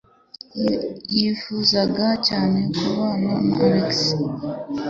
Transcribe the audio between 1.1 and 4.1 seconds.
Yifuzaga cyane kubana na Alex.